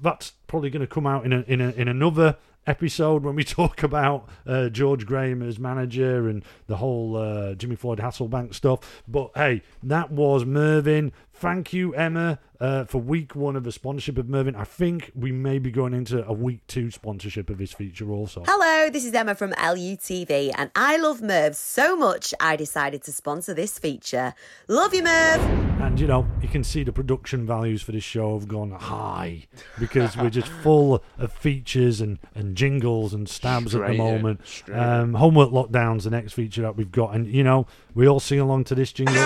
that's 0.00 0.32
probably 0.46 0.70
going 0.70 0.80
to 0.80 0.86
come 0.86 1.06
out 1.06 1.24
in 1.24 1.32
a, 1.32 1.40
in 1.46 1.60
a, 1.60 1.70
in 1.70 1.88
another 1.88 2.36
episode 2.66 3.24
when 3.24 3.34
we 3.34 3.44
talk 3.60 3.82
about 3.82 4.28
uh, 4.46 4.68
George 4.68 5.06
Graham 5.06 5.42
as 5.42 5.58
manager 5.58 6.28
and 6.28 6.44
the 6.66 6.76
whole 6.76 7.16
uh, 7.16 7.54
Jimmy 7.54 7.76
Floyd 7.76 7.98
Hasselbaink 7.98 8.54
stuff. 8.54 9.02
But 9.08 9.30
hey, 9.34 9.62
that 9.82 10.10
was 10.10 10.44
Mervyn. 10.44 11.12
Thank 11.40 11.72
you, 11.72 11.94
Emma, 11.94 12.38
uh, 12.60 12.84
for 12.84 12.98
week 12.98 13.34
one 13.34 13.56
of 13.56 13.64
the 13.64 13.72
sponsorship 13.72 14.18
of 14.18 14.28
Mervyn. 14.28 14.54
I 14.54 14.64
think 14.64 15.10
we 15.14 15.32
may 15.32 15.58
be 15.58 15.70
going 15.70 15.94
into 15.94 16.22
a 16.26 16.34
week 16.34 16.66
two 16.66 16.90
sponsorship 16.90 17.48
of 17.48 17.56
this 17.56 17.72
feature 17.72 18.10
also. 18.10 18.42
Hello, 18.46 18.90
this 18.90 19.06
is 19.06 19.14
Emma 19.14 19.34
from 19.34 19.52
LUTV, 19.52 20.52
and 20.58 20.70
I 20.76 20.98
love 20.98 21.22
Merv 21.22 21.56
so 21.56 21.96
much 21.96 22.34
I 22.40 22.56
decided 22.56 23.02
to 23.04 23.12
sponsor 23.12 23.54
this 23.54 23.78
feature. 23.78 24.34
Love 24.68 24.92
you, 24.92 25.02
Merv! 25.02 25.40
And 25.80 25.98
you 25.98 26.06
know, 26.06 26.26
you 26.42 26.48
can 26.48 26.62
see 26.62 26.82
the 26.82 26.92
production 26.92 27.46
values 27.46 27.80
for 27.80 27.92
this 27.92 28.04
show 28.04 28.38
have 28.38 28.46
gone 28.46 28.72
high 28.72 29.46
because 29.78 30.18
we're 30.18 30.28
just 30.28 30.48
full 30.62 31.02
of 31.16 31.32
features 31.32 32.02
and, 32.02 32.18
and 32.34 32.54
jingles 32.54 33.14
and 33.14 33.26
stabs 33.26 33.74
at 33.74 33.86
the 33.86 33.94
moment. 33.94 34.42
in. 34.68 34.78
Um, 34.78 35.14
Homework 35.14 35.52
Lockdown's 35.52 36.04
the 36.04 36.10
next 36.10 36.34
feature 36.34 36.60
that 36.60 36.76
we've 36.76 36.92
got, 36.92 37.14
and 37.14 37.26
you 37.26 37.42
know, 37.42 37.66
we 37.94 38.06
all 38.06 38.20
sing 38.20 38.40
along 38.40 38.64
to 38.64 38.74
this 38.74 38.92
jingle. 38.92 39.16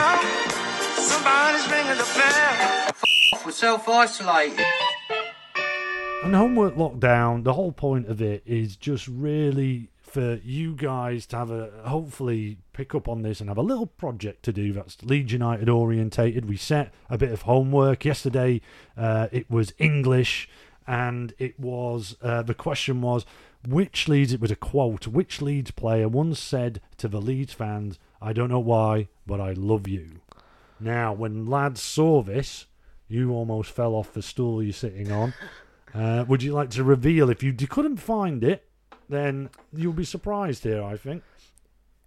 We're 3.54 3.58
self-isolated. 3.58 4.66
And 6.24 6.34
Homework 6.34 6.74
Lockdown, 6.74 7.44
the 7.44 7.52
whole 7.52 7.70
point 7.70 8.08
of 8.08 8.20
it 8.20 8.42
is 8.44 8.74
just 8.74 9.06
really 9.06 9.90
for 10.02 10.40
you 10.42 10.74
guys 10.74 11.24
to 11.26 11.36
have 11.36 11.52
a 11.52 11.70
hopefully 11.84 12.58
pick 12.72 12.96
up 12.96 13.06
on 13.08 13.22
this 13.22 13.38
and 13.38 13.48
have 13.48 13.56
a 13.56 13.62
little 13.62 13.86
project 13.86 14.42
to 14.46 14.52
do 14.52 14.72
that's 14.72 15.00
Leeds 15.04 15.32
United 15.32 15.68
orientated. 15.68 16.48
We 16.48 16.56
set 16.56 16.92
a 17.08 17.16
bit 17.16 17.30
of 17.30 17.42
homework 17.42 18.04
yesterday. 18.04 18.60
Uh, 18.96 19.28
it 19.30 19.48
was 19.48 19.72
English, 19.78 20.48
and 20.84 21.32
it 21.38 21.60
was 21.60 22.16
uh, 22.22 22.42
the 22.42 22.54
question 22.54 23.02
was 23.02 23.24
which 23.64 24.08
Leeds. 24.08 24.32
It 24.32 24.40
was 24.40 24.50
a 24.50 24.56
quote. 24.56 25.06
Which 25.06 25.40
Leeds 25.40 25.70
player 25.70 26.08
once 26.08 26.40
said 26.40 26.80
to 26.96 27.06
the 27.06 27.20
Leeds 27.20 27.52
fans, 27.52 28.00
"I 28.20 28.32
don't 28.32 28.50
know 28.50 28.58
why, 28.58 29.10
but 29.28 29.40
I 29.40 29.52
love 29.52 29.86
you." 29.86 30.22
Now, 30.80 31.12
when 31.12 31.46
lads 31.46 31.80
saw 31.80 32.20
this, 32.20 32.66
you 33.08 33.32
almost 33.32 33.70
fell 33.70 33.94
off 33.94 34.12
the 34.12 34.22
stool 34.22 34.62
you're 34.62 34.72
sitting 34.72 35.12
on. 35.12 35.34
Uh, 35.94 36.24
would 36.26 36.42
you 36.42 36.52
like 36.52 36.70
to 36.70 36.82
reveal 36.82 37.30
if 37.30 37.42
you 37.42 37.52
d- 37.52 37.66
couldn't 37.66 37.98
find 37.98 38.42
it? 38.42 38.66
Then 39.08 39.50
you'll 39.72 39.92
be 39.92 40.04
surprised 40.04 40.64
here. 40.64 40.82
I 40.82 40.96
think. 40.96 41.22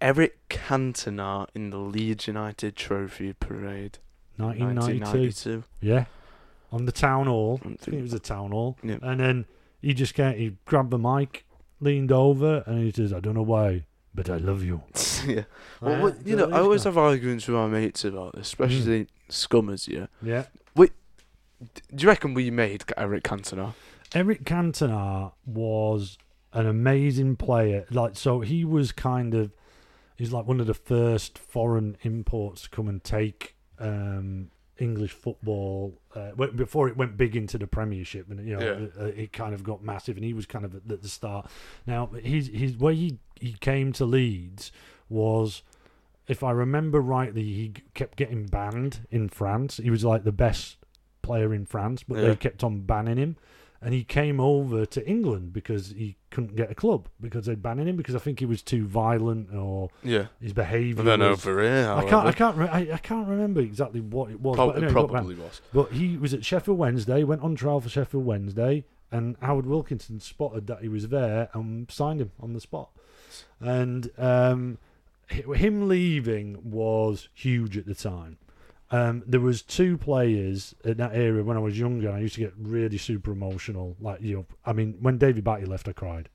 Eric 0.00 0.48
Cantona 0.48 1.46
in 1.54 1.70
the 1.70 1.78
Leeds 1.78 2.26
United 2.28 2.76
Trophy 2.76 3.32
Parade, 3.32 3.98
1992. 4.36 5.56
1992. 5.56 5.64
Yeah, 5.80 6.04
on 6.70 6.84
the 6.86 6.92
town 6.92 7.26
hall. 7.26 7.60
I 7.64 7.68
think 7.68 7.98
it 7.98 8.02
was 8.02 8.12
a 8.14 8.18
town 8.20 8.52
hall. 8.52 8.76
Yeah. 8.82 8.98
And 9.02 9.18
then 9.20 9.46
he 9.80 9.94
just 9.94 10.14
came, 10.14 10.36
he 10.36 10.56
grabbed 10.66 10.90
the 10.90 10.98
mic, 10.98 11.46
leaned 11.80 12.12
over, 12.12 12.62
and 12.66 12.82
he 12.84 12.92
says, 12.92 13.12
"I 13.12 13.18
don't 13.20 13.34
know 13.34 13.42
why, 13.42 13.86
but 14.14 14.30
I 14.30 14.36
love 14.36 14.62
you." 14.62 14.82
yeah. 15.26 15.42
Well, 15.80 15.90
Yeah, 15.92 16.02
well, 16.02 16.14
you 16.24 16.36
know, 16.36 16.50
I 16.50 16.60
always 16.60 16.84
have 16.84 16.96
arguments 16.98 17.48
with 17.48 17.56
my 17.56 17.66
mates 17.66 18.04
about 18.04 18.34
this, 18.36 18.46
especially 18.48 19.08
Scummers. 19.28 19.88
Yeah. 19.88 20.06
Yeah. 20.22 20.44
Do 21.60 22.02
you 22.02 22.08
reckon 22.08 22.34
we 22.34 22.50
made 22.50 22.84
Eric 22.96 23.24
Cantona? 23.24 23.74
Eric 24.14 24.44
Cantona 24.44 25.32
was 25.44 26.18
an 26.52 26.66
amazing 26.66 27.36
player. 27.36 27.84
Like, 27.90 28.16
so 28.16 28.40
he 28.40 28.64
was 28.64 28.92
kind 28.92 29.34
of, 29.34 29.52
he's 30.16 30.32
like 30.32 30.46
one 30.46 30.60
of 30.60 30.66
the 30.66 30.74
first 30.74 31.38
foreign 31.38 31.96
imports 32.02 32.62
to 32.62 32.70
come 32.70 32.88
and 32.88 33.02
take 33.02 33.56
um, 33.78 34.50
English 34.78 35.12
football 35.12 36.00
uh, 36.14 36.30
before 36.54 36.88
it 36.88 36.96
went 36.96 37.16
big 37.16 37.34
into 37.36 37.58
the 37.58 37.66
Premiership, 37.66 38.30
and 38.30 38.46
you 38.48 38.56
know 38.56 38.64
Yeah. 38.96 39.02
uh, 39.02 39.06
it 39.06 39.32
kind 39.32 39.52
of 39.52 39.62
got 39.64 39.82
massive, 39.82 40.16
and 40.16 40.24
he 40.24 40.32
was 40.32 40.46
kind 40.46 40.64
of 40.64 40.74
at, 40.74 40.82
at 40.90 41.02
the 41.02 41.08
start. 41.08 41.50
Now, 41.86 42.06
his 42.06 42.48
his 42.48 42.76
way 42.76 42.94
he 42.94 43.18
he 43.40 43.52
came 43.54 43.92
to 43.94 44.04
Leeds 44.06 44.70
was. 45.08 45.62
If 46.28 46.42
I 46.42 46.50
remember 46.50 47.00
rightly, 47.00 47.42
he 47.44 47.72
kept 47.94 48.16
getting 48.18 48.44
banned 48.46 49.06
in 49.10 49.30
France. 49.30 49.78
He 49.78 49.88
was 49.90 50.04
like 50.04 50.24
the 50.24 50.32
best 50.32 50.76
player 51.28 51.54
in 51.54 51.64
France, 51.66 52.02
but 52.02 52.16
Yeah. 52.18 52.28
they 52.28 52.36
kept 52.36 52.64
on 52.64 52.80
banning 52.80 53.16
him 53.18 53.36
and 53.80 53.94
he 53.94 54.02
came 54.02 54.40
over 54.40 54.84
to 54.86 55.08
England 55.08 55.52
because 55.52 55.90
he 55.96 56.16
couldn't 56.30 56.56
get 56.56 56.68
a 56.70 56.74
club 56.74 57.08
because 57.20 57.46
they'd 57.46 57.62
banning 57.62 57.86
him 57.86 57.96
because 57.96 58.14
I 58.16 58.18
think 58.18 58.40
he 58.40 58.46
was 58.46 58.60
too 58.62 58.84
violent 58.86 59.54
or 59.54 59.90
Yeah. 60.02 60.26
his 60.40 60.52
behaviour. 60.52 61.04
Then 61.04 61.20
was, 61.20 61.46
over 61.46 61.62
here, 61.62 61.88
I 61.92 62.02
can't, 62.08 62.26
I 62.26 62.32
can't, 62.32 62.56
re- 62.56 62.68
I, 62.68 62.80
I 62.94 62.98
can't 62.98 63.28
remember 63.28 63.60
exactly 63.60 64.00
what 64.00 64.30
it 64.32 64.40
was. 64.40 64.56
Prob- 64.56 64.70
but 64.70 64.76
anyway, 64.82 64.86
it 64.86 64.90
he 64.90 64.92
probably 64.94 65.34
banned. 65.36 65.44
was. 65.44 65.60
But 65.72 65.92
he 65.92 66.16
was 66.16 66.34
at 66.34 66.44
Sheffield 66.44 66.76
Wednesday, 66.78 67.22
went 67.22 67.42
on 67.42 67.54
trial 67.54 67.80
for 67.80 67.88
Sheffield 67.88 68.24
Wednesday, 68.26 68.84
and 69.12 69.36
Howard 69.40 69.66
Wilkinson 69.66 70.18
spotted 70.20 70.66
that 70.66 70.80
he 70.82 70.88
was 70.88 71.08
there 71.08 71.48
and 71.54 71.88
signed 71.90 72.20
him 72.20 72.32
on 72.40 72.52
the 72.54 72.60
spot. 72.60 72.90
And 73.60 74.10
um, 74.18 74.78
him 75.28 75.88
leaving 75.88 76.58
was 76.64 77.28
huge 77.34 77.76
at 77.78 77.86
the 77.86 77.94
time. 77.94 78.38
Um, 78.90 79.22
there 79.26 79.40
was 79.40 79.60
two 79.62 79.98
players 79.98 80.74
in 80.84 80.96
that 80.96 81.14
area 81.14 81.42
when 81.44 81.56
I 81.56 81.60
was 81.60 81.78
younger. 81.78 82.08
And 82.08 82.16
I 82.16 82.20
used 82.20 82.34
to 82.36 82.40
get 82.40 82.54
really 82.56 82.96
super 82.98 83.32
emotional. 83.32 83.96
Like 84.00 84.22
you 84.22 84.36
know, 84.36 84.46
I 84.64 84.72
mean, 84.72 84.96
when 85.00 85.18
David 85.18 85.44
Batty 85.44 85.66
left, 85.66 85.88
I 85.88 85.92
cried, 85.92 86.30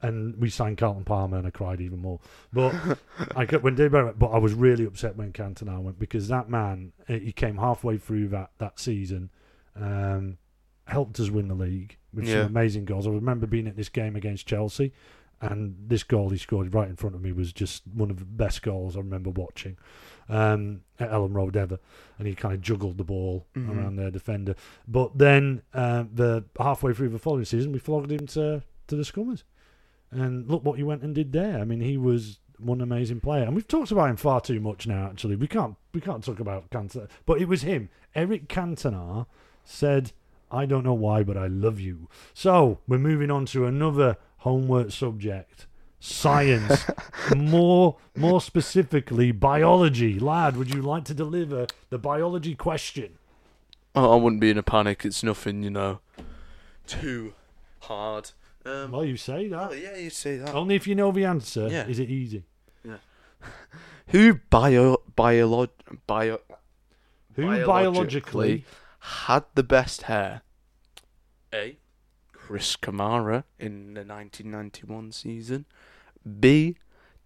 and 0.00 0.36
we 0.36 0.48
signed 0.50 0.78
Carlton 0.78 1.04
Palmer, 1.04 1.38
and 1.38 1.46
I 1.46 1.50
cried 1.50 1.80
even 1.80 1.98
more. 2.00 2.20
But 2.52 2.74
I 3.36 3.44
got, 3.46 3.62
when 3.62 3.74
David 3.74 3.92
Batty 3.92 4.12
but 4.18 4.28
I 4.28 4.38
was 4.38 4.54
really 4.54 4.84
upset 4.84 5.16
when 5.16 5.32
Cantona 5.32 5.80
went 5.80 5.98
because 5.98 6.28
that 6.28 6.48
man, 6.48 6.92
he 7.06 7.32
came 7.32 7.56
halfway 7.56 7.98
through 7.98 8.28
that 8.28 8.50
that 8.58 8.78
season, 8.78 9.30
um, 9.74 10.38
helped 10.86 11.18
us 11.20 11.30
win 11.30 11.48
the 11.48 11.54
league 11.54 11.96
with 12.12 12.26
Yeah. 12.26 12.42
some 12.42 12.46
amazing 12.46 12.84
goals. 12.84 13.06
I 13.06 13.10
remember 13.10 13.46
being 13.46 13.66
at 13.66 13.76
this 13.76 13.88
game 13.88 14.14
against 14.14 14.46
Chelsea, 14.46 14.92
and 15.40 15.76
this 15.86 16.02
goal 16.02 16.30
he 16.30 16.38
scored 16.38 16.74
right 16.74 16.88
in 16.88 16.96
front 16.96 17.14
of 17.14 17.22
me 17.22 17.32
was 17.32 17.52
just 17.52 17.82
one 17.94 18.10
of 18.10 18.18
the 18.18 18.24
best 18.24 18.62
goals 18.62 18.96
I 18.96 19.00
remember 19.00 19.30
watching 19.30 19.76
um, 20.28 20.80
at 20.98 21.10
Elland 21.10 21.34
Road 21.34 21.56
ever. 21.56 21.78
And 22.18 22.26
he 22.26 22.34
kind 22.34 22.54
of 22.54 22.60
juggled 22.60 22.98
the 22.98 23.04
ball 23.04 23.46
Mhm. 23.54 23.76
around 23.76 23.96
their 23.96 24.10
defender. 24.10 24.54
But 24.86 25.16
then 25.16 25.62
uh, 25.72 26.04
the 26.12 26.44
halfway 26.58 26.92
through 26.92 27.10
the 27.10 27.18
following 27.18 27.44
season, 27.44 27.72
we 27.72 27.78
flogged 27.78 28.10
him 28.10 28.26
to 28.28 28.62
to 28.88 28.96
the 28.96 29.04
Scummers. 29.04 29.44
And 30.10 30.48
look 30.50 30.64
what 30.64 30.78
he 30.78 30.82
went 30.82 31.02
and 31.02 31.14
did 31.14 31.32
there. 31.32 31.58
I 31.60 31.64
mean, 31.64 31.80
he 31.80 31.96
was 31.98 32.38
one 32.58 32.80
amazing 32.80 33.20
player, 33.20 33.44
and 33.44 33.54
we've 33.54 33.68
talked 33.68 33.92
about 33.92 34.08
him 34.10 34.16
far 34.16 34.40
too 34.40 34.58
much 34.58 34.86
now. 34.86 35.06
Actually, 35.06 35.36
we 35.36 35.46
can't 35.46 35.76
we 35.92 36.00
can't 36.00 36.24
talk 36.24 36.40
about 36.40 36.70
Cantona, 36.70 37.08
but 37.26 37.40
it 37.40 37.46
was 37.46 37.62
him. 37.62 37.88
Eric 38.14 38.48
Cantona 38.48 39.26
said, 39.64 40.10
"I 40.50 40.64
don't 40.66 40.82
know 40.82 40.94
why, 40.94 41.22
but 41.22 41.36
I 41.36 41.46
love 41.46 41.78
you." 41.78 42.08
So 42.34 42.80
we're 42.88 42.98
moving 42.98 43.30
on 43.30 43.44
to 43.46 43.66
another 43.66 44.16
homework 44.38 44.90
subject: 44.90 45.66
science. 46.00 46.84
more 47.36 47.96
more 48.16 48.40
specifically, 48.40 49.32
biology. 49.32 50.18
Lad, 50.18 50.56
would 50.56 50.72
you 50.74 50.82
like 50.82 51.04
to 51.04 51.14
deliver 51.14 51.66
the 51.90 51.98
biology 51.98 52.54
question? 52.54 53.18
Oh, 53.94 54.12
I 54.12 54.16
wouldn't 54.22 54.40
be 54.40 54.50
in 54.50 54.58
a 54.58 54.62
panic. 54.62 55.04
It's 55.04 55.22
nothing, 55.22 55.62
you 55.62 55.70
know, 55.70 56.00
too 56.86 57.34
hard. 57.80 58.30
Um, 58.64 58.92
Well, 58.92 59.04
you 59.04 59.16
say 59.16 59.46
oh, 59.52 59.68
that. 59.70 59.78
yeah, 59.80 59.96
you 59.96 60.10
say 60.10 60.36
that. 60.36 60.54
Only 60.54 60.74
if 60.76 60.86
you 60.86 60.94
know 60.94 61.10
the 61.10 61.24
answer. 61.24 61.68
Yeah. 61.68 61.86
Is 61.86 61.98
it 61.98 62.10
easy? 62.10 62.44
yeah 62.84 62.96
Who 64.08 64.34
bio 64.50 64.98
bio 65.16 65.68
bio 66.06 66.38
Who 67.34 67.42
Biologically. 67.46 67.66
biologically 67.66 68.64
had 69.00 69.44
the 69.54 69.62
best 69.62 70.02
hair? 70.02 70.42
A. 71.54 71.78
Chris 72.48 72.76
Kamara 72.78 73.44
in 73.58 73.92
the 73.92 74.00
1991 74.06 75.12
season. 75.12 75.66
B. 76.40 76.76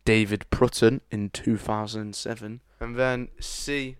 David 0.04 0.46
Prutton 0.50 1.00
in 1.12 1.30
2007. 1.30 2.60
And 2.80 2.96
then 2.96 3.28
C. 3.38 3.94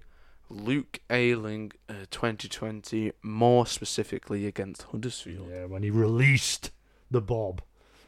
Luke 0.50 0.98
Ayling, 1.10 1.70
uh, 1.88 2.06
2020, 2.10 3.12
more 3.22 3.66
specifically 3.68 4.46
against 4.48 4.82
Huddersfield. 4.90 5.46
Yeah, 5.48 5.66
when 5.66 5.84
he 5.84 5.90
released 5.90 6.72
the 7.08 7.20
bob 7.22 7.62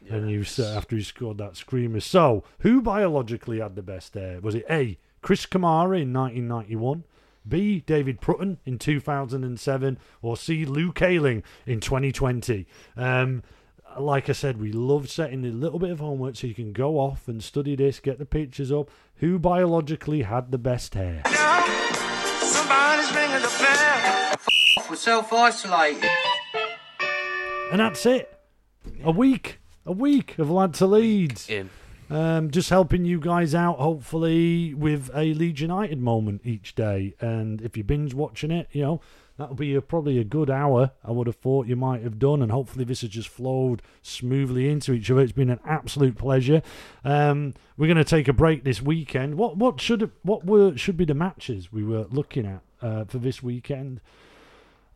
and 0.09 0.29
you 0.29 0.39
Yes. 0.39 0.51
said 0.51 0.75
after 0.75 0.97
he 0.97 1.01
scored 1.03 1.37
that 1.37 1.55
screamer. 1.55 2.01
So, 2.01 2.43
who 2.59 2.81
biologically 2.81 3.59
had 3.61 3.77
the 3.77 3.81
best 3.81 4.15
hair? 4.15 4.41
Was 4.41 4.55
it 4.55 4.65
A. 4.69 4.97
Chris 5.21 5.45
Kamara 5.45 6.01
in 6.01 6.11
1991, 6.11 7.05
B. 7.47 7.83
David 7.85 8.21
Prutton 8.21 8.57
in 8.65 8.77
2007, 8.77 9.97
or 10.21 10.37
C. 10.37 10.65
Luke 10.65 11.01
Ayling 11.01 11.43
in 11.65 11.79
2020? 11.79 12.65
Um, 12.97 13.43
like 13.97 14.29
I 14.29 14.33
said, 14.33 14.59
we 14.59 14.71
love 14.71 15.09
setting 15.09 15.45
a 15.45 15.49
little 15.49 15.79
bit 15.79 15.91
of 15.91 15.99
homework 15.99 16.35
so 16.35 16.47
you 16.47 16.53
can 16.53 16.73
go 16.73 16.99
off 16.99 17.27
and 17.27 17.43
study 17.43 17.75
this, 17.75 17.99
get 17.99 18.19
the 18.19 18.25
pictures 18.25 18.71
up. 18.71 18.89
Who 19.17 19.39
biologically 19.39 20.23
had 20.23 20.51
the 20.51 20.57
best 20.57 20.93
hair? 20.93 21.21
Now, 21.25 21.63
somebody's 22.41 23.13
ringing 23.15 23.41
the 23.41 23.55
bell. 23.59 24.35
We're 24.89 24.95
self-isolated. 24.95 26.09
And 27.71 27.79
that's 27.79 28.05
it. 28.05 28.39
A 29.03 29.11
week. 29.11 29.59
A 29.85 29.91
week 29.91 30.37
of 30.39 30.49
Lad 30.49 30.73
to 30.75 30.85
Leeds. 30.85 31.49
In. 31.49 31.69
Um, 32.09 32.51
just 32.51 32.69
helping 32.69 33.05
you 33.05 33.19
guys 33.19 33.55
out, 33.55 33.79
hopefully, 33.79 34.73
with 34.73 35.09
a 35.15 35.33
Leeds 35.33 35.61
United 35.61 35.99
moment 35.99 36.41
each 36.43 36.75
day. 36.75 37.15
And 37.19 37.61
if 37.61 37.75
you 37.75 37.83
binge 37.83 38.13
watching 38.13 38.51
it, 38.51 38.67
you 38.71 38.83
know, 38.83 39.01
that'll 39.37 39.55
be 39.55 39.73
a, 39.75 39.81
probably 39.81 40.19
a 40.19 40.23
good 40.23 40.49
hour, 40.49 40.91
I 41.03 41.11
would 41.11 41.27
have 41.27 41.37
thought 41.37 41.67
you 41.67 41.75
might 41.75 42.03
have 42.03 42.19
done. 42.19 42.41
And 42.41 42.51
hopefully, 42.51 42.85
this 42.85 43.01
has 43.01 43.09
just 43.09 43.29
flowed 43.29 43.81
smoothly 44.01 44.69
into 44.69 44.93
each 44.93 45.09
other. 45.09 45.21
It's 45.21 45.31
been 45.31 45.49
an 45.49 45.59
absolute 45.65 46.17
pleasure. 46.17 46.61
Um, 47.03 47.53
we're 47.77 47.87
going 47.87 47.97
to 47.97 48.03
take 48.03 48.27
a 48.27 48.33
break 48.33 48.63
this 48.63 48.81
weekend. 48.81 49.35
What 49.35 49.57
what 49.57 49.81
should 49.81 50.11
what 50.21 50.45
were 50.45 50.77
should 50.77 50.97
be 50.97 51.05
the 51.05 51.13
matches 51.15 51.71
we 51.71 51.83
were 51.83 52.05
looking 52.11 52.45
at 52.45 52.61
uh, 52.81 53.05
for 53.05 53.17
this 53.17 53.41
weekend? 53.41 53.99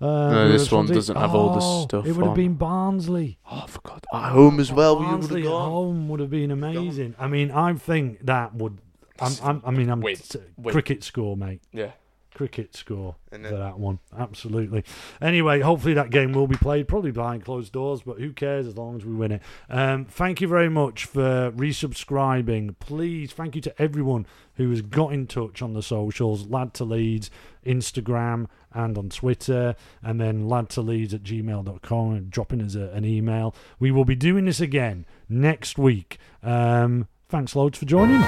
Uh, 0.01 0.06
No, 0.32 0.51
this 0.51 0.72
one 0.72 0.86
doesn't 0.86 1.15
have 1.15 1.36
all 1.36 1.56
this 1.56 1.63
Oh, 1.65 1.84
stuff 1.84 2.06
It 2.06 2.13
would 2.13 2.22
have 2.22 2.29
on. 2.32 2.36
been 2.36 2.53
Barnsley. 2.53 3.38
Oh, 3.50 3.62
I 3.63 3.68
forgot. 3.68 4.06
At 4.13 4.32
home 4.32 4.60
as 4.60 4.72
well, 4.72 4.96
we 4.98 5.06
would 5.06 5.12
Barnsley 5.12 5.41
have 5.44 5.51
at 5.51 5.58
home 5.58 6.08
would 6.10 6.20
have 6.22 6.29
been 6.29 6.51
amazing. 6.51 7.15
I 7.20 7.27
mean, 7.27 7.51
I 7.51 7.74
think 7.74 8.25
that 8.25 8.56
would. 8.56 8.77
I'm, 9.20 9.34
I'm, 9.44 9.62
I 9.65 9.72
mean, 9.72 9.89
I'm 9.89 10.01
t- 10.01 10.39
cricket 10.63 11.03
score, 11.03 11.36
mate. 11.36 11.62
Yeah. 11.74 11.91
Cricket 12.39 12.74
score 12.74 13.17
for 13.29 13.38
that 13.38 13.77
one. 13.77 14.00
Absolutely. 14.17 14.86
Anyway, 15.22 15.60
hopefully 15.60 15.93
that 15.93 16.10
game 16.10 16.31
will 16.31 16.48
be 16.48 16.55
played, 16.55 16.88
probably 16.88 17.12
behind 17.12 17.43
closed 17.43 17.74
doors, 17.74 18.01
but 18.01 18.17
who 18.17 18.31
cares 18.31 18.65
as 18.65 18.77
long 18.77 18.96
as 18.96 19.03
we 19.03 19.13
win 19.13 19.34
it. 19.34 19.41
Um, 19.69 20.05
thank 20.05 20.39
you 20.39 20.48
very 20.48 20.69
much 20.69 21.03
for 21.03 21.51
resubscribing. 21.51 22.79
Please, 22.79 23.34
thank 23.34 23.58
you 23.58 23.62
to 23.63 23.81
everyone 23.81 24.25
who 24.53 24.69
has 24.69 24.81
got 24.81 25.12
in 25.12 25.27
touch 25.27 25.62
on 25.62 25.74
the 25.74 25.84
socials, 25.84 26.48
Lad 26.48 26.74
to 26.75 26.86
Leeds, 26.86 27.29
Instagram, 27.65 28.46
and 28.74 28.98
on 28.98 29.10
Twitter, 29.10 29.75
and 30.01 30.22
then 30.22 30.48
lad 30.48 30.69
to 30.69 30.81
leeds 30.81 31.13
at 31.13 31.24
gmail.com 31.24 32.13
and 32.13 32.29
dropping 32.31 32.62
us 32.62 32.75
a, 32.75 32.88
an 32.91 33.03
email. 33.03 33.53
We 33.79 33.91
will 33.91 34.05
be 34.05 34.15
doing 34.15 34.46
this 34.46 34.62
again 34.62 35.05
next 35.27 35.77
week. 35.77 36.19
Um, 36.41 37.10
thanks 37.27 37.53
loads 37.53 37.77
for 37.77 37.86
joining. 37.86 38.22